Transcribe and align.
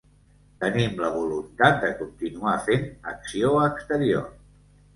Tenim 0.61 0.95
la 1.03 1.11
voluntat 1.17 1.77
de 1.85 1.91
continuar 2.01 2.55
fent 2.71 2.89
acció 3.15 3.55
exterior. 3.69 4.29